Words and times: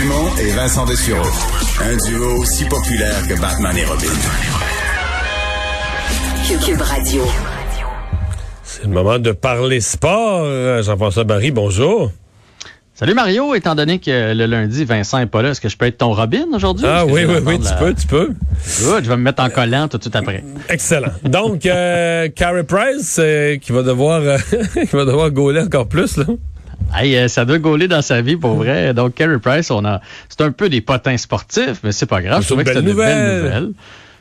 Dumont 0.00 0.34
et 0.40 0.52
Vincent 0.52 0.86
Dessureau. 0.86 1.28
Un 1.82 1.96
duo 2.08 2.40
aussi 2.40 2.64
populaire 2.64 3.26
que 3.28 3.38
Batman 3.38 3.76
et 3.76 3.84
Robin. 3.84 4.06
Cube 6.64 6.80
Radio. 6.80 7.22
C'est 8.62 8.84
le 8.84 8.90
moment 8.90 9.18
de 9.18 9.32
parler 9.32 9.80
sport. 9.82 10.82
Jean-François 10.82 11.24
Barry, 11.24 11.50
bonjour. 11.50 12.12
Salut 12.94 13.12
Mario, 13.14 13.54
étant 13.54 13.74
donné 13.74 13.98
que 13.98 14.32
le 14.32 14.46
lundi, 14.46 14.84
Vincent 14.84 15.18
n'est 15.18 15.26
pas 15.26 15.42
là, 15.42 15.50
est-ce 15.50 15.60
que 15.60 15.68
je 15.68 15.76
peux 15.76 15.86
être 15.86 15.98
ton 15.98 16.12
Robin 16.12 16.46
aujourd'hui? 16.54 16.86
Ah 16.88 17.04
oui, 17.06 17.24
oui, 17.26 17.36
oui, 17.44 17.58
tu 17.58 17.74
peux, 17.78 17.94
tu 17.94 18.06
peux. 18.06 18.28
Good, 18.82 19.04
je 19.04 19.08
vais 19.08 19.16
me 19.16 19.22
mettre 19.22 19.42
en 19.42 19.50
collant 19.50 19.88
tout 19.88 19.98
de 19.98 20.02
suite 20.02 20.16
après. 20.16 20.44
Excellent. 20.68 21.12
Donc, 21.24 21.66
euh, 21.66 22.28
Carey 22.34 22.64
Price, 22.64 23.16
euh, 23.18 23.56
qui 23.56 23.72
va 23.72 23.82
devoir 23.82 24.20
euh, 24.22 24.38
qui 24.74 24.96
va 24.96 25.04
devoir 25.04 25.30
gauler 25.30 25.60
encore 25.60 25.88
plus, 25.88 26.16
là. 26.16 26.24
Hey, 26.92 27.16
euh, 27.16 27.28
ça 27.28 27.44
doit 27.44 27.58
gauler 27.58 27.88
dans 27.88 28.02
sa 28.02 28.20
vie 28.20 28.36
pour 28.36 28.54
vrai. 28.54 28.92
Donc, 28.94 29.14
Carey 29.14 29.38
Price, 29.38 29.70
on 29.70 29.84
a, 29.84 30.00
c'est 30.28 30.40
un 30.40 30.50
peu 30.50 30.68
des 30.68 30.80
potins 30.80 31.16
sportifs, 31.16 31.80
mais 31.84 31.92
c'est 31.92 32.06
pas 32.06 32.20
grave. 32.20 32.42
Je 32.42 32.46
trouvais 32.48 32.64
que 32.64 32.72
c'était 32.72 32.80
une 32.80 32.96
belle 32.96 33.36
nouvelle. 33.36 33.72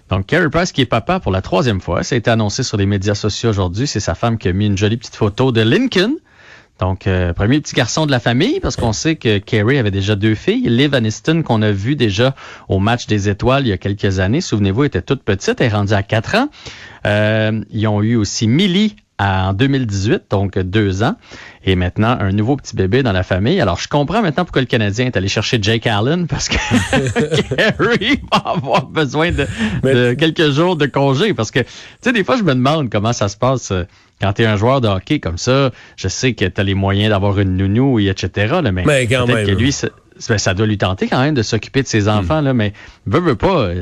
Donc, 0.09 0.25
Carey 0.27 0.49
Price, 0.49 0.71
qui 0.71 0.81
est 0.81 0.85
papa 0.85 1.19
pour 1.19 1.31
la 1.31 1.41
troisième 1.41 1.81
fois, 1.81 2.03
ça 2.03 2.15
a 2.15 2.17
été 2.17 2.29
annoncé 2.29 2.63
sur 2.63 2.77
les 2.77 2.85
médias 2.85 3.15
sociaux 3.15 3.49
aujourd'hui. 3.49 3.87
C'est 3.87 3.99
sa 3.99 4.15
femme 4.15 4.37
qui 4.37 4.47
a 4.47 4.53
mis 4.53 4.67
une 4.67 4.77
jolie 4.77 4.97
petite 4.97 5.15
photo 5.15 5.51
de 5.51 5.61
Lincoln. 5.61 6.15
Donc, 6.79 7.07
euh, 7.07 7.33
premier 7.33 7.59
petit 7.59 7.75
garçon 7.75 8.05
de 8.05 8.11
la 8.11 8.19
famille, 8.19 8.59
parce 8.61 8.77
qu'on 8.77 8.93
sait 8.93 9.17
que 9.17 9.39
Carey 9.39 9.77
avait 9.77 9.91
déjà 9.91 10.15
deux 10.15 10.35
filles. 10.35 10.69
Liv 10.69 10.93
Aniston, 10.93 11.43
qu'on 11.43 11.61
a 11.61 11.71
vu 11.71 11.95
déjà 11.95 12.35
au 12.69 12.79
match 12.79 13.05
des 13.05 13.27
étoiles 13.27 13.65
il 13.65 13.69
y 13.69 13.73
a 13.73 13.77
quelques 13.77 14.19
années, 14.19 14.41
souvenez-vous, 14.41 14.85
était 14.85 15.01
toute 15.01 15.23
petite, 15.23 15.59
elle 15.59 15.67
est 15.67 15.75
rendue 15.75 15.93
à 15.93 16.03
quatre 16.03 16.35
ans. 16.35 16.49
Euh, 17.05 17.61
ils 17.69 17.87
ont 17.87 18.01
eu 18.01 18.15
aussi 18.15 18.47
Millie 18.47 18.95
en 19.19 19.53
2018, 19.53 20.23
donc 20.29 20.57
deux 20.57 21.03
ans, 21.03 21.15
et 21.65 21.75
maintenant 21.75 22.17
un 22.19 22.31
nouveau 22.31 22.55
petit 22.55 22.75
bébé 22.75 23.03
dans 23.03 23.11
la 23.11 23.23
famille. 23.23 23.59
Alors, 23.59 23.77
je 23.77 23.89
comprends 23.89 24.21
maintenant 24.21 24.45
pourquoi 24.45 24.61
le 24.61 24.67
Canadien 24.67 25.07
est 25.07 25.17
allé 25.17 25.27
chercher 25.27 25.59
Jake 25.61 25.85
Allen, 25.87 26.25
parce 26.27 26.47
que 26.47 26.55
Carey 27.55 28.21
va 28.31 28.51
avoir 28.51 28.87
besoin 28.87 29.31
de, 29.31 29.45
de, 29.83 30.13
quelques 30.13 30.51
jours 30.51 30.77
de 30.77 30.85
congé, 30.85 31.33
parce 31.33 31.51
que, 31.51 31.59
tu 31.59 31.67
sais, 32.01 32.13
des 32.13 32.23
fois, 32.23 32.37
je 32.37 32.43
me 32.43 32.55
demande 32.55 32.89
comment 32.89 33.11
ça 33.11 33.27
se 33.27 33.35
passe 33.35 33.71
euh, 33.71 33.83
quand 34.21 34.33
tu 34.33 34.43
es 34.43 34.45
un 34.45 34.55
joueur 34.55 34.79
de 34.79 34.87
hockey 34.87 35.19
comme 35.19 35.37
ça. 35.37 35.71
Je 35.97 36.07
sais 36.07 36.33
que 36.33 36.45
tu 36.45 36.61
as 36.61 36.63
les 36.63 36.73
moyens 36.73 37.09
d'avoir 37.09 37.39
une 37.39 37.57
nounou, 37.57 37.99
et 37.99 38.07
etc., 38.07 38.55
là, 38.63 38.71
mais, 38.71 38.85
même. 39.25 39.45
que 39.45 39.51
lui, 39.51 39.73
ça, 39.73 40.53
doit 40.53 40.65
lui 40.65 40.77
tenter 40.77 41.07
quand 41.07 41.19
même 41.19 41.35
de 41.35 41.43
s'occuper 41.43 41.83
de 41.83 41.87
ses 41.87 42.07
enfants, 42.07 42.39
là, 42.39 42.53
mais 42.53 42.71
veut, 43.05 43.19
veut 43.19 43.35
pas... 43.35 43.73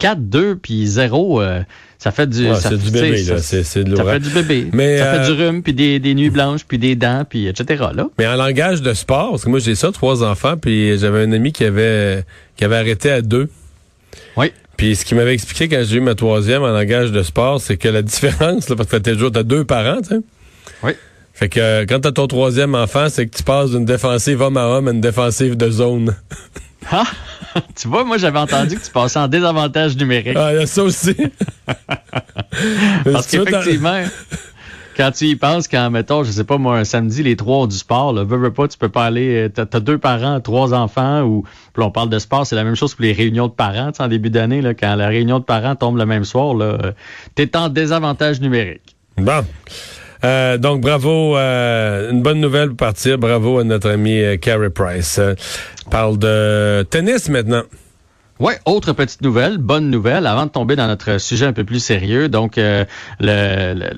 4, 0.00 0.18
2 0.18 0.56
puis 0.56 0.86
0, 0.86 1.40
euh, 1.40 1.62
ça 1.98 2.10
fait 2.10 2.26
du, 2.26 2.48
ouais, 2.48 2.54
ça, 2.56 2.70
du 2.70 2.90
bébé, 2.90 3.22
là. 3.22 3.38
C'est, 3.38 3.62
c'est 3.62 3.84
de 3.84 3.94
ça 3.94 4.04
fait 4.04 4.20
du 4.20 4.30
bébé. 4.30 4.66
Mais, 4.72 4.98
ça 4.98 5.04
euh, 5.04 5.24
fait 5.24 5.32
du 5.32 5.42
rhume, 5.42 5.62
puis 5.62 5.74
des, 5.74 6.00
des 6.00 6.14
nuits 6.14 6.30
blanches, 6.30 6.64
puis 6.66 6.78
des 6.78 6.96
dents, 6.96 7.24
puis 7.28 7.46
etc. 7.46 7.84
Là. 7.94 8.08
Mais 8.18 8.26
en 8.26 8.36
langage 8.36 8.80
de 8.82 8.94
sport, 8.94 9.30
parce 9.30 9.44
que 9.44 9.50
moi 9.50 9.58
j'ai 9.58 9.74
ça, 9.74 9.92
trois 9.92 10.24
enfants, 10.24 10.56
puis 10.56 10.98
j'avais 10.98 11.22
un 11.22 11.32
ami 11.32 11.52
qui 11.52 11.64
avait 11.64 12.24
qui 12.56 12.64
avait 12.64 12.76
arrêté 12.76 13.10
à 13.10 13.20
deux. 13.22 13.48
Oui. 14.36 14.52
Puis 14.78 14.96
ce 14.96 15.04
qu'il 15.04 15.18
m'avait 15.18 15.34
expliqué 15.34 15.68
quand 15.68 15.82
j'ai 15.86 15.98
eu 15.98 16.00
ma 16.00 16.14
troisième 16.14 16.62
en 16.62 16.72
langage 16.72 17.12
de 17.12 17.22
sport, 17.22 17.60
c'est 17.60 17.76
que 17.76 17.88
la 17.88 18.00
différence, 18.02 18.70
là, 18.70 18.76
parce 18.76 18.88
que 18.88 18.96
t'as 18.96 19.12
toujours 19.12 19.30
t'as 19.30 19.42
deux 19.42 19.64
parents, 19.64 20.00
tu 20.00 20.14
sais. 20.14 20.20
Oui. 20.82 20.92
Fait 21.34 21.48
que 21.48 21.60
euh, 21.60 21.84
quand 21.86 22.00
t'as 22.00 22.12
ton 22.12 22.26
troisième 22.26 22.74
enfant, 22.74 23.08
c'est 23.10 23.26
que 23.26 23.36
tu 23.36 23.42
passes 23.42 23.70
d'une 23.70 23.84
défensive 23.84 24.40
homme 24.40 24.56
à 24.56 24.66
homme 24.66 24.88
à 24.88 24.90
une 24.90 25.00
défensive 25.00 25.56
de 25.56 25.70
zone. 25.70 26.16
Ah, 26.90 27.04
tu 27.74 27.88
vois, 27.88 28.04
moi 28.04 28.18
j'avais 28.18 28.38
entendu 28.38 28.76
que 28.76 28.84
tu 28.84 28.90
passais 28.90 29.18
en 29.18 29.28
désavantage 29.28 29.96
numérique. 29.96 30.36
Ah, 30.36 30.52
il 30.52 30.60
y 30.60 30.62
a 30.62 30.66
ça 30.66 30.82
aussi. 30.82 31.14
Parce 33.04 33.26
qu'effectivement, 33.26 34.02
quand 34.96 35.10
tu 35.12 35.26
y 35.26 35.36
penses, 35.36 35.68
quand, 35.68 35.90
mettons, 35.90 36.24
je 36.24 36.30
sais 36.30 36.44
pas, 36.44 36.58
moi, 36.58 36.78
un 36.78 36.84
samedi, 36.84 37.22
les 37.22 37.36
trois 37.36 37.58
ont 37.58 37.66
du 37.66 37.76
sport, 37.76 38.12
là, 38.12 38.24
veux, 38.24 38.36
veux 38.36 38.52
pas, 38.52 38.68
tu 38.68 38.76
peux 38.76 38.88
pas 38.88 39.06
aller, 39.06 39.48
t'as 39.54 39.64
as 39.72 39.80
deux 39.80 39.98
parents, 39.98 40.40
trois 40.40 40.74
enfants, 40.74 41.22
ou, 41.22 41.44
puis 41.72 41.82
on 41.82 41.90
parle 41.90 42.10
de 42.10 42.18
sport, 42.18 42.46
c'est 42.46 42.56
la 42.56 42.64
même 42.64 42.76
chose 42.76 42.94
pour 42.94 43.04
les 43.04 43.12
réunions 43.12 43.48
de 43.48 43.52
parents, 43.52 43.92
en 43.98 44.08
début 44.08 44.30
d'année, 44.30 44.60
là, 44.60 44.74
quand 44.74 44.94
la 44.96 45.08
réunion 45.08 45.38
de 45.38 45.44
parents 45.44 45.74
tombe 45.74 45.96
le 45.96 46.06
même 46.06 46.24
soir, 46.24 46.54
là, 46.54 46.92
t'es 47.34 47.56
en 47.56 47.68
désavantage 47.68 48.40
numérique. 48.40 48.96
Bon. 49.16 49.44
Euh, 50.24 50.58
donc, 50.58 50.80
bravo. 50.80 51.36
Euh, 51.36 52.10
une 52.10 52.22
bonne 52.22 52.40
nouvelle 52.40 52.68
pour 52.68 52.76
partir. 52.76 53.18
Bravo 53.18 53.58
à 53.58 53.64
notre 53.64 53.90
ami 53.90 54.20
euh, 54.20 54.36
Carey 54.36 54.70
Price. 54.70 55.18
Euh, 55.18 55.34
parle 55.90 56.18
de 56.18 56.82
tennis 56.90 57.28
maintenant. 57.28 57.62
Ouais, 58.40 58.58
autre 58.64 58.94
petite 58.94 59.20
nouvelle, 59.20 59.58
bonne 59.58 59.90
nouvelle, 59.90 60.26
avant 60.26 60.46
de 60.46 60.50
tomber 60.50 60.74
dans 60.74 60.86
notre 60.86 61.18
sujet 61.18 61.44
un 61.44 61.52
peu 61.52 61.64
plus 61.64 61.78
sérieux. 61.78 62.30
Donc, 62.30 62.56
euh, 62.56 62.86
le, 63.20 63.74
le, 63.74 63.90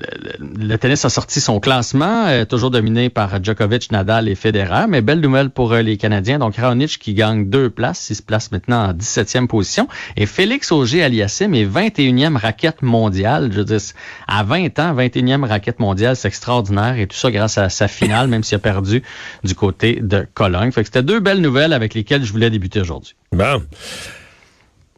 le, 0.67 0.77
tennis 0.77 1.05
a 1.05 1.09
sorti 1.09 1.39
son 1.39 1.61
classement, 1.61 2.25
euh, 2.27 2.43
toujours 2.43 2.69
dominé 2.69 3.09
par 3.09 3.41
Djokovic, 3.41 3.89
Nadal 3.93 4.27
et 4.27 4.35
Federer. 4.35 4.87
Mais 4.89 4.99
belle 5.01 5.21
nouvelle 5.21 5.49
pour 5.49 5.71
euh, 5.71 5.81
les 5.81 5.95
Canadiens. 5.95 6.39
Donc, 6.39 6.57
Raonic 6.57 6.99
qui 6.99 7.13
gagne 7.13 7.49
deux 7.49 7.69
places, 7.69 8.09
il 8.09 8.15
se 8.15 8.21
place 8.21 8.51
maintenant 8.51 8.89
en 8.89 8.93
17e 8.93 9.47
position. 9.47 9.87
Et 10.17 10.25
Félix 10.25 10.73
Auger-Aliassime 10.73 11.53
est 11.53 11.65
21e 11.65 12.35
raquette 12.35 12.81
mondiale. 12.81 13.49
Je 13.53 13.61
dire, 13.61 13.79
à 14.27 14.43
20 14.43 14.77
ans, 14.79 14.93
21e 14.93 15.45
raquette 15.45 15.79
mondiale, 15.79 16.17
c'est 16.17 16.27
extraordinaire. 16.27 16.99
Et 16.99 17.07
tout 17.07 17.15
ça 17.15 17.31
grâce 17.31 17.57
à 17.57 17.69
sa 17.69 17.87
finale, 17.87 18.27
même 18.27 18.43
s'il 18.43 18.57
a 18.57 18.59
perdu 18.59 19.03
du 19.45 19.55
côté 19.55 20.01
de 20.01 20.27
Cologne. 20.33 20.73
Fait 20.73 20.81
que 20.81 20.87
c'était 20.87 21.01
deux 21.01 21.21
belles 21.21 21.39
nouvelles 21.39 21.71
avec 21.71 21.93
lesquelles 21.93 22.25
je 22.25 22.33
voulais 22.33 22.49
débuter 22.49 22.81
aujourd'hui. 22.81 23.15
Bon. 23.31 23.63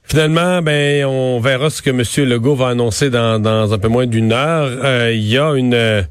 Finalement, 0.08 0.62
ben, 0.62 1.06
on 1.06 1.40
verra 1.40 1.70
ce 1.70 1.82
que 1.82 1.90
M. 1.90 2.04
Legault 2.30 2.56
va 2.56 2.68
annoncer 2.70 3.10
dans, 3.10 3.40
dans 3.42 3.74
un 3.74 3.78
peu 3.80 3.88
moins 3.88 4.06
d'une 4.06 4.32
heure. 4.32 4.70
Euh, 4.84 5.12
Il 5.14 5.28
y 5.28 5.38
a 5.38 5.54
une, 5.54 5.74
euh, 5.74 6.04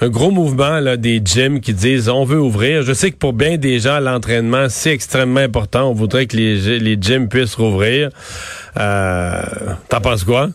un 0.00 0.08
gros 0.08 0.30
mouvement 0.30 0.80
là, 0.80 0.96
des 0.96 1.20
gyms 1.24 1.60
qui 1.60 1.74
disent 1.74 2.08
on 2.08 2.24
veut 2.24 2.40
ouvrir. 2.40 2.82
Je 2.82 2.92
sais 2.92 3.10
que 3.10 3.16
pour 3.16 3.32
bien 3.34 3.56
des 3.58 3.78
gens, 3.80 4.00
l'entraînement, 4.00 4.66
c'est 4.70 4.92
extrêmement 4.92 5.40
important. 5.40 5.90
On 5.90 5.92
voudrait 5.92 6.26
que 6.26 6.36
les, 6.36 6.78
les 6.78 6.96
gyms 7.00 7.28
puissent 7.28 7.54
rouvrir. 7.54 8.08
Euh, 8.78 9.42
T'en 9.88 10.00
penses 10.00 10.24
quoi? 10.24 10.48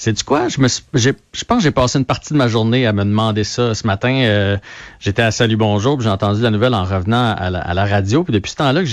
C'est 0.00 0.12
du 0.12 0.22
quoi? 0.22 0.46
Je 0.46 0.60
me 0.60 0.68
je 0.94 1.44
pense 1.44 1.58
que 1.58 1.64
j'ai 1.64 1.72
passé 1.72 1.98
une 1.98 2.04
partie 2.04 2.32
de 2.32 2.38
ma 2.38 2.46
journée 2.46 2.86
à 2.86 2.92
me 2.92 3.02
demander 3.02 3.42
ça. 3.42 3.74
Ce 3.74 3.84
matin, 3.84 4.14
euh, 4.14 4.56
j'étais 5.00 5.22
à 5.22 5.32
Salut 5.32 5.56
Bonjour, 5.56 5.98
puis 5.98 6.04
j'ai 6.04 6.10
entendu 6.10 6.40
la 6.40 6.52
nouvelle 6.52 6.74
en 6.74 6.84
revenant 6.84 7.34
à 7.36 7.50
la, 7.50 7.58
à 7.58 7.74
la 7.74 7.84
radio. 7.84 8.22
Puis 8.22 8.32
depuis 8.32 8.52
ce 8.52 8.56
temps-là 8.56 8.84
que 8.84 8.88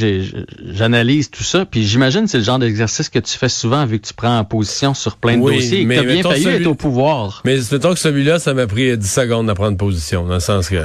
j'analyse 0.65 1.29
tout 1.29 1.43
ça. 1.43 1.65
Puis 1.65 1.85
j'imagine 1.85 2.27
c'est 2.27 2.39
le 2.39 2.43
genre 2.43 2.57
d'exercice 2.57 3.09
que 3.09 3.19
tu 3.19 3.37
fais 3.37 3.49
souvent 3.49 3.85
vu 3.85 3.99
que 3.99 4.07
tu 4.07 4.15
prends 4.15 4.35
en 4.35 4.43
position 4.45 4.95
sur 4.95 5.17
plein 5.17 5.37
de 5.37 5.43
oui, 5.43 5.57
dossiers 5.57 5.81
et 5.81 5.85
que 5.85 5.93
tu 5.93 5.99
as 5.99 6.03
bien 6.03 6.23
failli 6.23 6.43
celui... 6.43 6.55
être 6.55 6.67
au 6.67 6.73
pouvoir. 6.73 7.43
Mais 7.45 7.57
mettons 7.71 7.93
que 7.93 7.99
celui-là, 7.99 8.39
ça 8.39 8.55
m'a 8.55 8.65
pris 8.65 8.97
10 8.97 9.07
secondes 9.07 9.47
à 9.47 9.53
prendre 9.53 9.77
position, 9.77 10.25
dans 10.25 10.33
le 10.33 10.39
sens 10.39 10.69
que... 10.69 10.83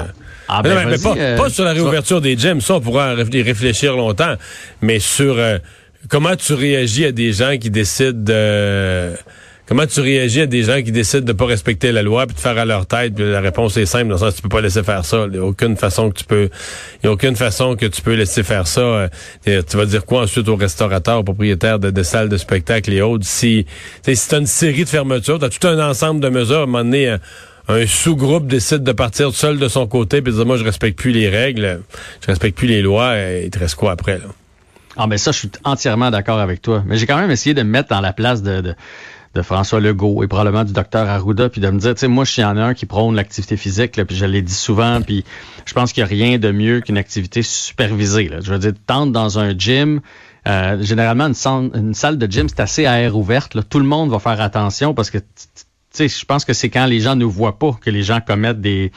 Ah 0.48 0.60
ben 0.60 0.74
mais, 0.74 0.84
mais 0.84 0.98
pas, 0.98 1.14
euh, 1.16 1.38
pas, 1.38 1.48
sur 1.48 1.64
la 1.64 1.72
réouverture 1.72 2.20
des 2.20 2.36
gyms, 2.36 2.60
ça 2.60 2.74
on 2.74 2.80
pourra 2.82 3.14
y 3.14 3.42
réfléchir 3.42 3.96
longtemps, 3.96 4.34
mais 4.82 4.98
sur 4.98 5.38
euh, 5.38 5.56
comment 6.10 6.36
tu 6.36 6.52
réagis 6.52 7.06
à 7.06 7.12
des 7.12 7.32
gens 7.32 7.56
qui 7.56 7.70
décident 7.70 8.20
de... 8.20 9.14
Comment 9.70 9.86
tu 9.86 10.00
réagis 10.00 10.40
à 10.40 10.46
des 10.46 10.64
gens 10.64 10.82
qui 10.82 10.90
décident 10.90 11.24
de 11.24 11.32
pas 11.32 11.46
respecter 11.46 11.92
la 11.92 12.02
loi 12.02 12.26
puis 12.26 12.34
de 12.34 12.40
faire 12.40 12.58
à 12.58 12.64
leur 12.64 12.86
tête? 12.86 13.14
Puis 13.14 13.30
la 13.30 13.40
réponse 13.40 13.76
est 13.76 13.86
simple, 13.86 14.08
dans 14.08 14.14
le 14.14 14.18
sens 14.18 14.34
tu 14.34 14.42
peux 14.42 14.48
pas 14.48 14.60
laisser 14.60 14.82
faire 14.82 15.04
ça. 15.04 15.26
Il 15.26 15.30
n'y 15.34 15.38
a 15.38 15.44
aucune 15.44 15.76
façon 15.76 16.10
que 16.10 16.18
tu 16.18 16.24
peux. 16.24 16.50
Y 17.04 17.06
a 17.06 17.12
aucune 17.12 17.36
façon 17.36 17.76
que 17.76 17.86
tu 17.86 18.02
peux 18.02 18.14
laisser 18.14 18.42
faire 18.42 18.66
ça. 18.66 19.08
tu 19.44 19.76
vas 19.76 19.86
dire 19.86 20.04
quoi 20.04 20.22
ensuite 20.22 20.48
aux 20.48 20.56
restaurateurs, 20.56 21.20
aux 21.20 21.22
propriétaires 21.22 21.78
de, 21.78 22.02
salles 22.02 22.28
de 22.28 22.36
spectacle 22.36 22.92
et 22.92 23.00
autres? 23.00 23.24
Si, 23.24 23.64
si 24.02 24.28
tu 24.28 24.34
as 24.34 24.38
une 24.38 24.46
série 24.48 24.82
de 24.82 24.88
fermetures, 24.88 25.38
tu 25.38 25.44
as 25.44 25.50
tout 25.50 25.68
un 25.68 25.88
ensemble 25.88 26.18
de 26.18 26.30
mesures, 26.30 26.58
à 26.58 26.62
un 26.62 26.66
moment 26.66 26.82
donné, 26.82 27.08
un, 27.08 27.20
un 27.68 27.86
sous-groupe 27.86 28.48
décide 28.48 28.82
de 28.82 28.92
partir 28.92 29.32
seul 29.32 29.60
de 29.60 29.68
son 29.68 29.86
côté 29.86 30.20
puis 30.20 30.32
de 30.32 30.36
dire 30.36 30.46
moi 30.46 30.56
je 30.56 30.64
respecte 30.64 30.98
plus 30.98 31.12
les 31.12 31.28
règles, 31.28 31.82
je 32.22 32.26
respecte 32.26 32.58
plus 32.58 32.66
les 32.66 32.82
lois, 32.82 33.16
et 33.16 33.44
il 33.44 33.50
te 33.50 33.60
reste 33.60 33.76
quoi 33.76 33.92
après 33.92 34.18
là? 34.18 34.24
Ah 34.96 35.06
mais 35.06 35.18
ça, 35.18 35.30
je 35.30 35.38
suis 35.38 35.50
entièrement 35.62 36.10
d'accord 36.10 36.40
avec 36.40 36.60
toi. 36.60 36.82
Mais 36.84 36.96
j'ai 36.96 37.06
quand 37.06 37.16
même 37.16 37.30
essayé 37.30 37.54
de 37.54 37.62
me 37.62 37.70
mettre 37.70 37.88
dans 37.88 38.00
la 38.00 38.12
place 38.12 38.42
de, 38.42 38.60
de 38.60 38.74
de 39.34 39.42
François 39.42 39.80
Legault 39.80 40.24
et 40.24 40.26
probablement 40.26 40.64
du 40.64 40.72
docteur 40.72 41.08
Arruda, 41.08 41.48
puis 41.48 41.60
de 41.60 41.70
me 41.70 41.78
dire, 41.78 41.94
tu 41.94 42.00
sais, 42.00 42.08
moi, 42.08 42.24
je 42.24 42.32
suis 42.32 42.44
en 42.44 42.56
un 42.56 42.74
qui 42.74 42.86
prône 42.86 43.14
l'activité 43.14 43.56
physique, 43.56 43.96
là, 43.96 44.04
puis 44.04 44.16
je 44.16 44.24
l'ai 44.24 44.42
dit 44.42 44.54
souvent, 44.54 45.00
puis 45.02 45.24
je 45.66 45.72
pense 45.72 45.92
qu'il 45.92 46.02
n'y 46.02 46.06
a 46.06 46.08
rien 46.08 46.38
de 46.38 46.50
mieux 46.50 46.80
qu'une 46.80 46.98
activité 46.98 47.42
supervisée. 47.42 48.28
Là. 48.28 48.40
Je 48.40 48.52
veux 48.52 48.58
dire, 48.58 48.72
tente 48.86 49.12
dans 49.12 49.38
un 49.38 49.56
gym, 49.56 50.00
euh, 50.48 50.82
généralement, 50.82 51.26
une 51.26 51.94
salle, 51.94 52.18
de 52.18 52.30
gym, 52.30 52.48
c'est 52.48 52.60
assez 52.60 52.86
à 52.86 53.00
air 53.00 53.16
ouverte. 53.16 53.56
Tout 53.68 53.78
le 53.78 53.84
monde 53.84 54.10
va 54.10 54.18
faire 54.18 54.40
attention 54.40 54.94
parce 54.94 55.10
que 55.10 55.18
je 55.98 56.24
pense 56.24 56.44
que 56.44 56.52
c'est 56.52 56.68
quand 56.70 56.86
les 56.86 57.00
gens 57.00 57.16
ne 57.16 57.24
voient 57.24 57.58
pas 57.58 57.72
que 57.80 57.90
les 57.90 58.02
gens 58.02 58.20
commettent 58.20 58.60
des, 58.60 58.92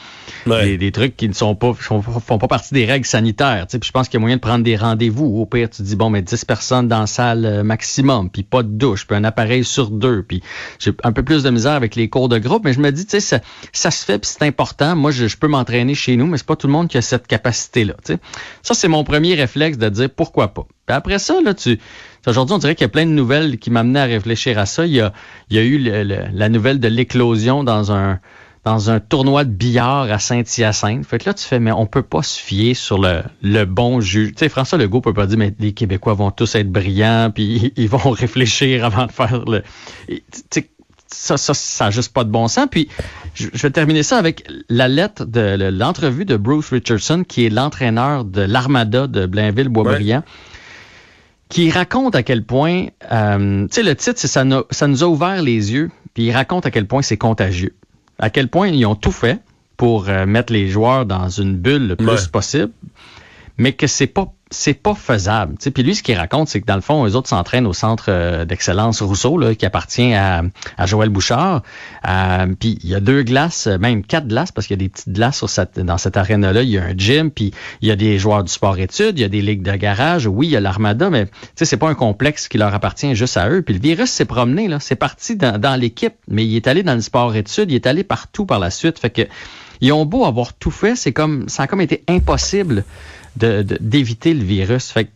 Ouais. 0.46 0.64
des, 0.64 0.78
des 0.78 0.92
trucs 0.92 1.16
qui 1.16 1.28
ne 1.28 1.32
sont 1.34 1.54
pas 1.54 1.72
font, 1.74 2.00
font 2.02 2.38
pas 2.38 2.46
partie 2.48 2.72
des 2.74 2.84
règles 2.84 3.06
sanitaires. 3.06 3.66
tu 3.66 3.72
sais. 3.72 3.78
Puis 3.78 3.88
je 3.88 3.92
pense 3.92 4.08
qu'il 4.08 4.14
y 4.14 4.18
a 4.18 4.20
moyen 4.20 4.36
de 4.36 4.40
prendre 4.40 4.62
des 4.64 4.76
rendez-vous. 4.76 5.26
Au 5.26 5.46
pire, 5.46 5.68
tu 5.70 5.82
dis 5.82 5.96
bon, 5.96 6.10
mais 6.10 6.22
10 6.22 6.44
personnes 6.44 6.88
dans 6.88 7.00
la 7.00 7.06
salle 7.06 7.44
euh, 7.46 7.62
maximum, 7.64 8.30
puis 8.30 8.42
pas 8.42 8.62
de 8.62 8.68
douche, 8.68 9.06
puis 9.06 9.16
un 9.16 9.24
appareil 9.24 9.64
sur 9.64 9.90
deux. 9.90 10.22
Puis 10.22 10.42
j'ai 10.78 10.92
un 11.02 11.12
peu 11.12 11.22
plus 11.22 11.42
de 11.42 11.50
misère 11.50 11.72
avec 11.72 11.96
les 11.96 12.08
cours 12.08 12.28
de 12.28 12.38
groupe, 12.38 12.64
mais 12.64 12.72
je 12.72 12.80
me 12.80 12.90
dis, 12.92 13.04
tu 13.04 13.10
sais, 13.12 13.20
ça, 13.20 13.40
ça 13.72 13.90
se 13.90 14.04
fait, 14.04 14.18
puis 14.18 14.30
c'est 14.32 14.44
important. 14.46 14.94
Moi, 14.94 15.10
je, 15.10 15.26
je 15.26 15.36
peux 15.36 15.48
m'entraîner 15.48 15.94
chez 15.94 16.16
nous, 16.16 16.26
mais 16.26 16.38
c'est 16.38 16.46
pas 16.46 16.56
tout 16.56 16.66
le 16.68 16.72
monde 16.72 16.88
qui 16.88 16.96
a 16.98 17.02
cette 17.02 17.26
capacité-là. 17.26 17.94
tu 18.04 18.12
sais. 18.14 18.18
Ça, 18.62 18.74
c'est 18.74 18.88
mon 18.88 19.04
premier 19.04 19.34
réflexe 19.34 19.78
de 19.78 19.88
dire 19.88 20.10
pourquoi 20.10 20.48
pas. 20.54 20.66
Puis 20.86 20.94
après 20.94 21.18
ça, 21.18 21.40
là, 21.42 21.54
tu 21.54 21.78
Aujourd'hui, 22.26 22.54
on 22.54 22.58
dirait 22.58 22.74
qu'il 22.74 22.84
y 22.84 22.86
a 22.86 22.88
plein 22.90 23.06
de 23.06 23.10
nouvelles 23.10 23.58
qui 23.58 23.70
m'amenaient 23.70 24.00
à 24.00 24.04
réfléchir 24.04 24.58
à 24.58 24.66
ça. 24.66 24.86
Il 24.86 24.92
y 24.92 25.00
a, 25.00 25.12
il 25.50 25.56
y 25.56 25.60
a 25.60 25.62
eu 25.62 25.78
le- 25.78 26.02
le- 26.04 26.24
la 26.32 26.48
nouvelle 26.48 26.80
de 26.80 26.88
l'éclosion 26.88 27.64
dans 27.64 27.92
un 27.92 28.18
dans 28.64 28.88
un 28.90 28.98
tournoi 28.98 29.44
de 29.44 29.50
billard 29.50 30.10
à 30.10 30.18
Saint-Hyacinthe. 30.18 31.04
Fait 31.04 31.18
que 31.18 31.28
là, 31.28 31.34
tu 31.34 31.44
fais, 31.44 31.60
mais 31.60 31.70
on 31.70 31.84
peut 31.84 32.02
pas 32.02 32.22
se 32.22 32.40
fier 32.40 32.72
sur 32.72 32.96
le, 32.98 33.20
le 33.42 33.66
bon 33.66 34.00
juge. 34.00 34.28
Tu 34.30 34.38
sais, 34.38 34.48
François 34.48 34.78
Legault 34.78 35.02
peut 35.02 35.12
pas 35.12 35.26
dire, 35.26 35.36
mais 35.36 35.52
les 35.60 35.72
Québécois 35.72 36.14
vont 36.14 36.30
tous 36.30 36.54
être 36.54 36.72
brillants, 36.72 37.30
puis 37.30 37.74
ils 37.76 37.90
vont 37.90 38.10
réfléchir 38.10 38.86
avant 38.86 39.04
de 39.04 39.12
faire 39.12 39.44
le... 39.44 39.62
Tu 40.08 40.22
sais, 40.50 40.70
ça, 41.08 41.36
ça, 41.36 41.52
ça 41.52 41.84
n'a 41.84 41.90
juste 41.90 42.14
pas 42.14 42.24
de 42.24 42.30
bon 42.30 42.48
sens. 42.48 42.66
Puis, 42.70 42.88
je, 43.34 43.48
vais 43.52 43.70
terminer 43.70 44.02
ça 44.02 44.16
avec 44.16 44.48
la 44.70 44.88
lettre 44.88 45.26
de 45.26 45.56
le- 45.58 45.68
l'entrevue 45.68 46.24
de 46.24 46.38
Bruce 46.38 46.70
Richardson, 46.70 47.22
qui 47.28 47.44
est 47.44 47.50
l'entraîneur 47.50 48.24
de 48.24 48.40
l'Armada 48.40 49.06
de 49.08 49.26
Blainville-Boisbriand 49.26 50.22
qui 51.48 51.70
raconte 51.70 52.14
à 52.16 52.22
quel 52.22 52.44
point, 52.44 52.86
euh, 53.12 53.66
tu 53.68 53.74
sais, 53.74 53.82
le 53.82 53.94
titre, 53.94 54.18
c'est 54.18 54.28
ça, 54.28 54.44
nous- 54.44 54.64
ça 54.70 54.86
nous 54.88 55.04
a 55.04 55.06
ouvert 55.06 55.42
les 55.42 55.72
yeux, 55.72 55.90
puis 56.14 56.24
il 56.24 56.32
raconte 56.32 56.66
à 56.66 56.70
quel 56.70 56.86
point 56.86 57.02
c'est 57.02 57.16
contagieux, 57.16 57.74
à 58.18 58.30
quel 58.30 58.48
point 58.48 58.68
ils 58.68 58.84
ont 58.86 58.94
tout 58.96 59.12
fait 59.12 59.40
pour 59.76 60.08
euh, 60.08 60.24
mettre 60.26 60.52
les 60.52 60.68
joueurs 60.68 61.04
dans 61.06 61.28
une 61.28 61.56
bulle 61.56 61.88
le 61.88 61.96
plus 61.96 62.06
Ouais. 62.06 62.28
possible, 62.32 62.72
mais 63.56 63.72
que 63.72 63.86
c'est 63.86 64.06
pas 64.06 64.32
c'est 64.50 64.74
pas 64.74 64.94
faisable. 64.94 65.56
Tu 65.58 65.64
sais, 65.64 65.70
Puis 65.70 65.82
lui, 65.82 65.94
ce 65.94 66.02
qu'il 66.02 66.16
raconte, 66.16 66.48
c'est 66.48 66.60
que 66.60 66.66
dans 66.66 66.76
le 66.76 66.80
fond, 66.80 67.04
eux 67.06 67.16
autres 67.16 67.28
s'entraînent 67.28 67.66
au 67.66 67.72
centre 67.72 68.06
euh, 68.08 68.44
d'excellence 68.44 69.02
Rousseau, 69.02 69.36
là, 69.36 69.54
qui 69.54 69.66
appartient 69.66 70.14
à, 70.14 70.42
à 70.78 70.86
Joël 70.86 71.08
Bouchard. 71.08 71.62
Euh, 72.08 72.46
puis 72.58 72.78
il 72.84 72.90
y 72.90 72.94
a 72.94 73.00
deux 73.00 73.22
glaces, 73.24 73.66
euh, 73.66 73.78
même 73.78 74.04
quatre 74.04 74.28
glaces, 74.28 74.52
parce 74.52 74.66
qu'il 74.66 74.76
y 74.76 74.80
a 74.80 74.84
des 74.84 74.88
petites 74.88 75.12
glaces 75.12 75.38
sur 75.38 75.50
cette, 75.50 75.80
dans 75.80 75.98
cette 75.98 76.16
arène-là. 76.16 76.62
Il 76.62 76.68
y 76.68 76.78
a 76.78 76.84
un 76.84 76.94
gym, 76.96 77.30
puis 77.30 77.52
il 77.80 77.88
y 77.88 77.90
a 77.90 77.96
des 77.96 78.18
joueurs 78.18 78.44
du 78.44 78.52
sport-études, 78.52 79.18
il 79.18 79.22
y 79.22 79.24
a 79.24 79.28
des 79.28 79.42
ligues 79.42 79.62
de 79.62 79.74
garage. 79.74 80.26
Oui, 80.26 80.46
il 80.46 80.50
y 80.50 80.56
a 80.56 80.60
l'Armada, 80.60 81.10
mais 81.10 81.26
c'est 81.56 81.76
pas 81.76 81.88
un 81.88 81.94
complexe 81.94 82.46
qui 82.46 82.58
leur 82.58 82.72
appartient 82.74 83.14
juste 83.16 83.36
à 83.36 83.50
eux. 83.50 83.62
Puis 83.62 83.74
le 83.74 83.80
virus 83.80 84.10
s'est 84.10 84.24
promené, 84.24 84.68
là. 84.68 84.78
C'est 84.78 84.94
parti 84.94 85.34
dans, 85.36 85.58
dans 85.58 85.74
l'équipe, 85.74 86.14
mais 86.28 86.46
il 86.46 86.54
est 86.54 86.68
allé 86.68 86.84
dans 86.84 86.94
le 86.94 87.00
sport-études, 87.00 87.72
il 87.72 87.74
est 87.74 87.86
allé 87.86 88.04
partout 88.04 88.46
par 88.46 88.60
la 88.60 88.70
suite. 88.70 89.00
Fait 89.00 89.10
que 89.10 89.22
ils 89.80 89.92
ont 89.92 90.06
beau 90.06 90.24
avoir 90.24 90.54
tout 90.54 90.70
fait, 90.70 90.94
c'est 90.94 91.12
comme 91.12 91.48
ça 91.48 91.64
a 91.64 91.66
comme 91.66 91.80
été 91.80 92.04
impossible 92.08 92.84
de- 93.36 93.62
de- 93.62 93.78
d'éviter 93.80 94.34
le 94.34 94.44
virus. 94.44 94.90
Fait 94.90 95.04
que, 95.04 95.10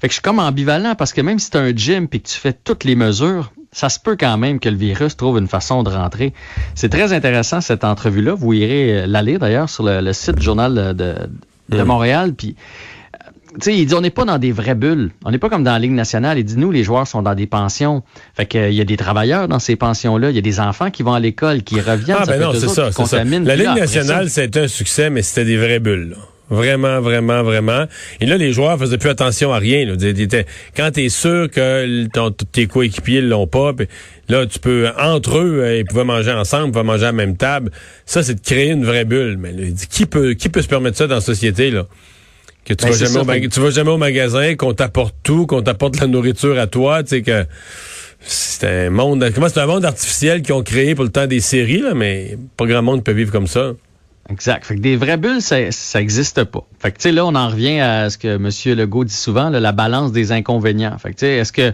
fait 0.00 0.08
que 0.08 0.12
je 0.12 0.14
suis 0.14 0.22
comme 0.22 0.38
ambivalent 0.38 0.94
parce 0.94 1.12
que 1.12 1.20
même 1.20 1.38
si 1.38 1.50
tu 1.50 1.56
as 1.56 1.60
un 1.60 1.74
gym 1.74 2.08
et 2.12 2.18
que 2.20 2.28
tu 2.28 2.36
fais 2.38 2.52
toutes 2.52 2.84
les 2.84 2.96
mesures, 2.96 3.52
ça 3.72 3.88
se 3.90 3.98
peut 4.00 4.16
quand 4.18 4.38
même 4.38 4.60
que 4.60 4.68
le 4.68 4.76
virus 4.76 5.16
trouve 5.16 5.38
une 5.38 5.46
façon 5.48 5.82
de 5.82 5.90
rentrer. 5.90 6.32
C'est 6.74 6.88
très 6.88 7.12
intéressant 7.12 7.60
cette 7.60 7.84
entrevue-là. 7.84 8.34
Vous 8.34 8.52
irez 8.54 9.02
euh, 9.02 9.06
la 9.06 9.22
lire 9.22 9.38
d'ailleurs 9.38 9.68
sur 9.68 9.84
le, 9.84 10.00
le 10.00 10.12
site 10.12 10.36
du 10.36 10.42
Journal 10.44 10.74
de, 10.96 11.14
de. 11.68 11.82
Montréal. 11.82 12.32
Puis, 12.34 12.56
tu 13.54 13.56
sais, 13.60 13.76
il 13.76 13.86
dit 13.86 13.94
on 13.94 14.00
n'est 14.00 14.10
pas 14.10 14.24
dans 14.24 14.38
des 14.38 14.52
vraies 14.52 14.74
bulles. 14.74 15.10
On 15.24 15.30
n'est 15.30 15.38
pas 15.38 15.48
comme 15.50 15.64
dans 15.64 15.72
la 15.72 15.78
Ligue 15.78 15.92
nationale. 15.92 16.38
Il 16.38 16.44
dit 16.44 16.56
nous, 16.56 16.70
les 16.70 16.82
joueurs 16.82 17.06
sont 17.06 17.22
dans 17.22 17.34
des 17.34 17.46
pensions. 17.46 18.02
Fait 18.34 18.46
que 18.46 18.58
euh, 18.58 18.68
il 18.70 18.74
y 18.76 18.80
a 18.80 18.84
des 18.84 18.96
travailleurs 18.96 19.48
dans 19.48 19.58
ces 19.58 19.76
pensions-là. 19.76 20.30
Il 20.30 20.36
y 20.36 20.38
a 20.38 20.42
des 20.42 20.60
enfants 20.60 20.90
qui 20.90 21.02
vont 21.02 21.12
à 21.14 21.20
l'école, 21.20 21.62
qui 21.62 21.80
reviennent. 21.80 22.18
Ah, 22.20 22.26
ben 22.26 22.40
non, 22.40 22.52
c'est 22.54 22.68
ça, 22.68 22.90
ça. 22.92 23.24
La 23.24 23.56
Ligue 23.56 23.66
nationale, 23.80 24.30
c'était 24.30 24.60
un 24.60 24.68
succès, 24.68 25.10
mais 25.10 25.22
c'était 25.22 25.44
des 25.44 25.56
vraies 25.56 25.78
bulles. 25.80 26.10
là. 26.10 26.16
Vraiment, 26.50 27.00
vraiment, 27.00 27.42
vraiment. 27.42 27.84
Et 28.20 28.26
là, 28.26 28.38
les 28.38 28.52
joueurs 28.52 28.78
faisaient 28.78 28.96
plus 28.96 29.10
attention 29.10 29.52
à 29.52 29.58
rien. 29.58 29.84
Là. 29.84 29.94
Ils 30.00 30.20
étaient- 30.20 30.46
Quand 30.76 30.90
tu 30.92 31.04
es 31.04 31.08
sûr 31.10 31.50
que 31.50 32.06
ton- 32.06 32.30
tes 32.30 32.66
coéquipiers 32.66 33.20
l'ont 33.20 33.46
pas, 33.46 33.74
puis 33.74 33.86
là, 34.28 34.46
tu 34.46 34.58
peux, 34.58 34.88
entre 34.98 35.38
eux, 35.38 35.60
euh, 35.60 35.78
ils 35.78 35.84
pouvaient 35.84 36.04
manger 36.04 36.32
ensemble, 36.32 36.68
ils 36.68 36.72
pouvaient 36.72 36.84
manger 36.84 37.02
à 37.04 37.08
la 37.08 37.12
même 37.12 37.36
table. 37.36 37.70
Ça, 38.06 38.22
c'est 38.22 38.34
de 38.36 38.40
créer 38.40 38.70
une 38.70 38.84
vraie 38.86 39.04
bulle. 39.04 39.36
Mais 39.38 39.52
là, 39.52 39.64
qui 39.90 40.06
peut, 40.06 40.32
qui 40.32 40.48
peut 40.48 40.62
se 40.62 40.68
permettre 40.68 40.96
ça 40.96 41.06
dans 41.06 41.16
la 41.16 41.20
société, 41.20 41.70
là? 41.70 41.86
Que 42.64 42.74
tu, 42.74 42.84
Ben, 42.84 42.92
vas 42.92 42.96
jamais 42.98 43.10
ça, 43.12 43.20
au 43.20 43.24
mag- 43.24 43.42
fait- 43.42 43.48
tu 43.48 43.60
vas 43.60 43.70
jamais 43.70 43.90
au 43.90 43.96
magasin, 43.98 44.54
qu'on 44.54 44.72
t'apporte 44.74 45.14
tout, 45.22 45.46
qu'on 45.46 45.62
t'apporte 45.62 46.00
la 46.00 46.06
nourriture 46.06 46.58
à 46.58 46.66
toi, 46.66 47.02
tu 47.02 47.10
sais 47.10 47.22
que 47.22 47.44
c'est 48.20 48.66
un 48.86 48.90
monde, 48.90 49.30
comment 49.34 49.48
c'est 49.48 49.60
un 49.60 49.66
monde 49.66 49.84
artificiel 49.84 50.42
qu'ils 50.42 50.52
ont 50.54 50.62
créé 50.62 50.94
pour 50.94 51.04
le 51.04 51.10
temps 51.10 51.26
des 51.26 51.40
séries, 51.40 51.80
là, 51.80 51.94
mais 51.94 52.36
pas 52.56 52.66
grand 52.66 52.82
monde 52.82 53.04
peut 53.04 53.12
vivre 53.12 53.32
comme 53.32 53.46
ça. 53.46 53.72
Exact. 54.30 54.66
Fait 54.66 54.74
que 54.74 54.80
des 54.80 54.96
vraies 54.96 55.16
bulles, 55.16 55.40
ça, 55.40 55.56
ça 55.70 56.02
existe 56.02 56.44
pas. 56.44 56.62
Fait 56.78 56.90
que, 56.92 56.98
tu 56.98 57.04
sais, 57.04 57.12
là, 57.12 57.24
on 57.24 57.34
en 57.34 57.48
revient 57.48 57.80
à 57.80 58.10
ce 58.10 58.18
que 58.18 58.28
M. 58.28 58.50
Legault 58.78 59.04
dit 59.04 59.14
souvent, 59.14 59.48
là, 59.48 59.58
la 59.58 59.72
balance 59.72 60.12
des 60.12 60.32
inconvénients. 60.32 60.98
Fait 60.98 61.10
que, 61.10 61.14
tu 61.14 61.20
sais, 61.20 61.36
est-ce 61.36 61.50
que, 61.50 61.72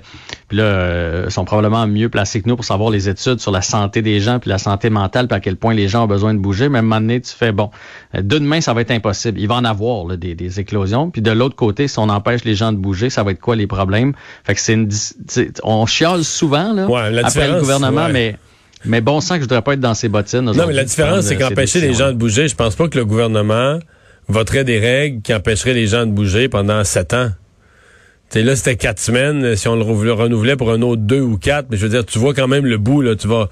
puis 0.49 0.59
là, 0.59 0.62
euh, 0.62 1.25
ils 1.27 1.33
sont 1.33 1.45
probablement 1.45 1.87
mieux 1.89 2.09
placés 2.09 2.41
que 2.43 2.49
nous 2.49 2.55
pour 2.55 2.65
savoir 2.65 2.91
les 2.91 3.09
études 3.09 3.41
sur 3.41 3.51
la 3.51 3.61
santé 3.61 4.03
des 4.03 4.21
gens 4.21 4.39
puis 4.39 4.51
la 4.51 4.59
santé 4.59 4.89
mentale 4.89 5.27
puis 5.27 5.37
à 5.37 5.41
quel 5.41 5.56
point 5.56 5.75
les 5.75 5.89
gens 5.89 6.05
ont 6.05 6.06
besoin 6.06 6.33
de 6.33 6.39
bouger. 6.39 6.69
Mais 6.69 6.79
à 6.79 6.81
un 6.81 6.83
moment 6.83 7.01
donné, 7.01 7.21
tu 7.21 7.33
fais, 7.33 7.51
bon, 7.51 7.71
euh, 8.15 8.23
de 8.23 8.39
demain, 8.39 8.61
ça 8.61 8.73
va 8.73 8.83
être 8.83 8.93
impossible. 8.93 9.41
Il 9.41 9.49
va 9.49 9.56
en 9.56 9.65
avoir, 9.65 10.06
là, 10.06 10.17
des, 10.17 10.37
des 10.37 10.61
éclosions. 10.61 11.11
Puis 11.11 11.23
de 11.23 11.33
l'autre 11.33 11.56
côté, 11.56 11.89
si 11.89 11.99
on 11.99 12.09
empêche 12.09 12.45
les 12.45 12.55
gens 12.55 12.71
de 12.71 12.79
bouger, 12.79 13.11
ça 13.11 13.25
va 13.25 13.33
être 13.33 13.41
quoi 13.41 13.56
les 13.56 13.67
problèmes? 13.67 14.15
Fait 14.45 14.55
que 14.55 14.61
c'est 14.61 14.75
une, 14.75 14.89
on 15.65 15.87
chiale 15.87 16.23
souvent, 16.23 16.73
là, 16.73 16.87
Ouais, 16.87 17.11
la 17.11 17.27
après 17.27 17.49
le 17.51 17.59
gouvernement, 17.59 18.06
ouais. 18.06 18.12
mais, 18.12 18.37
mais 18.85 19.01
bon 19.01 19.21
sang 19.21 19.35
que 19.35 19.41
je 19.41 19.45
voudrais 19.45 19.63
pas 19.63 19.75
être 19.75 19.81
dans 19.81 19.95
ses 19.95 20.09
bottines. 20.09 20.41
Non, 20.41 20.67
mais 20.67 20.73
la 20.73 20.85
différence, 20.85 21.27
c'est 21.27 21.37
euh, 21.37 21.49
qu'empêcher 21.49 21.81
ces 21.81 21.87
les 21.89 21.95
gens 21.95 22.09
de 22.09 22.17
bouger, 22.17 22.49
je 22.49 22.55
pense 22.55 22.77
pas 22.77 22.89
que 22.89 22.99
le 22.99 23.05
gouvernement 23.05 23.79
voterait 24.29 24.65
des 24.65 24.79
règles 24.79 25.23
qui 25.23 25.35
empêcheraient 25.35 25.75
les 25.75 25.87
gens 25.87 26.07
de 26.07 26.13
bouger 26.13 26.49
pendant 26.49 26.83
sept 26.85 27.15
ans. 27.15 27.31
Tu 28.31 28.39
sais, 28.39 28.45
là, 28.45 28.57
c'était 28.57 28.77
quatre 28.77 28.99
semaines. 28.99 29.55
Si 29.55 29.69
on 29.69 29.77
le 29.77 29.83
renouvelait 29.83 30.57
pour 30.57 30.73
un 30.73 30.81
autre 30.81 31.03
deux 31.03 31.21
ou 31.21 31.37
quatre, 31.37 31.67
mais 31.71 31.77
je 31.77 31.83
veux 31.83 31.91
dire, 31.91 32.05
tu 32.07 32.19
vois 32.19 32.33
quand 32.33 32.49
même 32.49 32.65
le 32.65 32.79
bout, 32.79 33.03
là. 33.03 33.15
Tu 33.17 33.29
vas, 33.29 33.49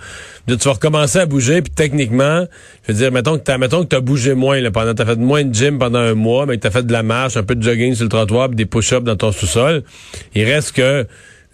tu 0.49 0.56
vas 0.56 0.73
recommencer 0.73 1.19
à 1.19 1.26
bouger, 1.26 1.61
puis 1.61 1.73
techniquement, 1.73 2.46
je 2.87 2.93
veux 2.93 2.99
dire, 2.99 3.12
mettons 3.12 3.37
que 3.37 3.44
t'as, 3.44 3.58
mettons 3.58 3.82
que 3.82 3.88
t'as 3.88 4.00
bougé 4.00 4.35
moins, 4.35 4.61
là, 4.61 4.70
pendant, 4.70 4.94
t'as 4.94 5.05
fait 5.05 5.17
moins 5.17 5.44
de 5.44 5.55
gym 5.55 5.78
pendant 5.78 5.99
un 5.99 6.14
mois, 6.14 6.46
mais 6.46 6.56
que 6.56 6.62
t'as 6.62 6.70
fait 6.70 6.87
de 6.87 6.93
la 6.93 7.02
marche, 7.02 7.37
un 7.37 7.43
peu 7.43 7.55
de 7.55 7.62
jogging 7.62 7.94
sur 7.94 8.05
le 8.05 8.08
trottoir, 8.08 8.49
puis 8.49 8.56
des 8.56 8.67
push-ups 8.67 9.05
dans 9.05 9.17
ton 9.17 9.31
sous-sol. 9.31 9.82
Il 10.35 10.44
reste 10.44 10.73
que, 10.73 11.06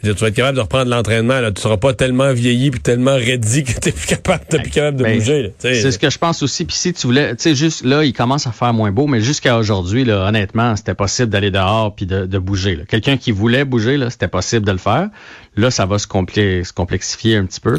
tu 0.03 0.13
vas 0.13 0.29
être 0.29 0.35
capable 0.35 0.57
de 0.57 0.63
reprendre 0.63 0.91
l'entraînement, 0.91 1.41
là. 1.41 1.51
Tu 1.51 1.61
seras 1.61 1.77
pas 1.77 1.93
tellement 1.93 2.33
vieilli 2.33 2.71
puis 2.71 2.81
tellement 2.81 3.15
raidi 3.15 3.65
que 3.65 3.73
t'es 3.79 3.93
plus 3.93 4.07
capable, 4.07 4.45
t'es 4.49 4.59
plus 4.61 4.71
capable 4.71 4.99
de 4.99 5.05
Ben, 5.05 5.19
bouger. 5.19 5.53
Tu 5.61 5.75
C'est 5.75 5.91
ce 5.91 5.99
que 5.99 6.11
je 6.11 6.19
pense 6.19 6.43
aussi. 6.43 6.65
Puis 6.65 6.77
si 6.77 6.93
tu 6.93 7.07
voulais, 7.07 7.35
tu 7.35 7.43
sais, 7.43 7.55
juste 7.55 7.85
là, 7.85 8.05
il 8.05 8.13
commence 8.13 8.47
à 8.47 8.53
faire 8.53 8.73
moins 8.73 8.93
beau, 8.93 9.07
mais 9.07 9.21
jusqu'à 9.21 9.59
aujourd'hui, 9.59 10.05
là, 10.05 10.27
honnêtement, 10.29 10.77
c'était 10.77 10.95
possible 10.95 11.31
d'aller 11.31 11.51
dehors 11.51 11.95
puis 11.95 12.07
de, 12.07 12.27
de 12.27 12.39
bouger. 12.39 12.77
là. 12.77 12.85
Quelqu'un 12.87 13.17
qui 13.17 13.33
voulait 13.33 13.65
bouger, 13.65 13.97
là, 13.97 14.11
c'était 14.11 14.29
possible 14.29 14.65
de 14.65 14.73
le 14.73 14.79
faire. 14.79 15.09
Là, 15.57 15.71
ça 15.71 15.87
va 15.87 15.99
se, 15.99 16.07
se 16.07 16.73
complexifier 16.73 17.37
un 17.37 17.47
petit 17.47 17.61
peu. 17.61 17.79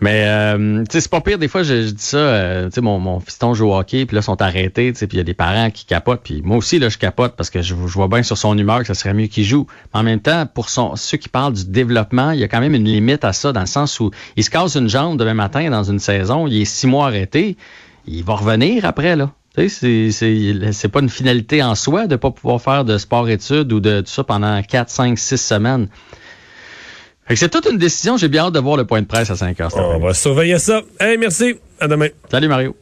Mais 0.00 0.24
euh, 0.26 0.84
c'est 0.90 1.08
pas 1.10 1.20
pire. 1.20 1.38
Des 1.38 1.48
fois, 1.48 1.62
je, 1.64 1.82
je 1.82 1.90
dis 1.90 2.02
ça. 2.02 2.18
euh, 2.18 2.70
mon, 2.80 2.98
mon 3.00 3.18
fiston 3.20 3.52
joue 3.54 3.66
au 3.70 3.74
hockey, 3.76 4.06
puis 4.06 4.14
là, 4.14 4.20
ils 4.20 4.24
sont 4.24 4.40
arrêtés. 4.40 4.92
Puis 4.92 5.06
il 5.12 5.16
y 5.16 5.20
a 5.20 5.24
des 5.24 5.34
parents 5.34 5.70
qui 5.70 5.84
capotent. 5.86 6.20
Puis 6.22 6.40
moi 6.44 6.56
aussi, 6.56 6.78
là, 6.78 6.88
je 6.88 6.98
capote 6.98 7.34
parce 7.36 7.50
que 7.50 7.62
je, 7.62 7.74
je 7.74 7.92
vois 7.94 8.06
bien 8.08 8.22
sur 8.22 8.38
son 8.38 8.56
humeur 8.56 8.80
que 8.80 8.86
ça 8.86 8.94
serait 8.94 9.14
mieux 9.14 9.26
qu'il 9.26 9.44
joue. 9.44 9.66
Mais 9.92 10.00
en 10.00 10.02
même 10.04 10.20
temps, 10.20 10.46
pour 10.46 10.68
son, 10.70 10.94
ceux 10.96 11.16
qui 11.18 11.28
parlent 11.28 11.52
du 11.52 11.64
développement, 11.64 12.30
il 12.30 12.38
y 12.40 12.44
a 12.44 12.48
quand 12.48 12.60
même 12.60 12.74
une 12.74 12.84
limite 12.84 13.24
à 13.24 13.32
ça, 13.32 13.52
dans 13.52 13.60
le 13.60 13.66
sens 13.66 13.98
où 13.98 14.10
il 14.36 14.44
se 14.44 14.50
casse 14.50 14.76
une 14.76 14.88
jambe 14.88 15.18
demain 15.18 15.34
matin 15.34 15.68
dans 15.70 15.82
une 15.84 15.98
saison, 15.98 16.46
il 16.46 16.62
est 16.62 16.64
six 16.64 16.86
mois 16.86 17.06
arrêté, 17.08 17.56
il 18.06 18.22
va 18.22 18.34
revenir 18.34 18.84
après 18.84 19.16
là. 19.16 19.32
C'est- 19.68 20.88
pas 20.92 21.00
une 21.00 21.08
finalité 21.08 21.64
en 21.64 21.74
soi 21.74 22.06
de 22.06 22.14
pas 22.14 22.30
pouvoir 22.30 22.60
faire 22.62 22.84
de 22.84 22.96
sport-études 22.96 23.72
ou 23.72 23.80
de 23.80 24.02
tout 24.02 24.06
ça 24.12 24.22
pendant 24.22 24.62
4, 24.62 24.88
5, 24.88 25.18
6 25.18 25.36
semaines. 25.38 25.88
C'est 27.36 27.50
toute 27.50 27.66
une 27.70 27.78
décision. 27.78 28.16
J'ai 28.16 28.28
bien 28.28 28.46
hâte 28.46 28.54
de 28.54 28.60
voir 28.60 28.76
le 28.76 28.84
point 28.84 29.00
de 29.02 29.06
presse 29.06 29.30
à 29.30 29.36
5 29.36 29.60
heures. 29.60 29.76
On 29.76 29.98
va 29.98 30.14
surveiller 30.14 30.58
ça. 30.58 30.82
Hey, 30.98 31.18
merci. 31.18 31.56
À 31.80 31.88
demain. 31.88 32.08
Salut 32.30 32.48
Mario. 32.48 32.74